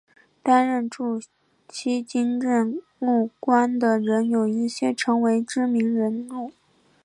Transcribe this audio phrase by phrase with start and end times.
[0.41, 1.21] 担任驻
[1.69, 6.51] 锡金政务官的人有一些成为知名人物。